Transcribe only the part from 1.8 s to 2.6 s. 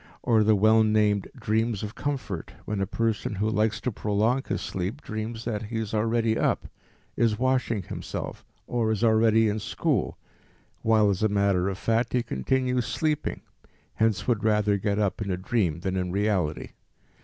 of comfort,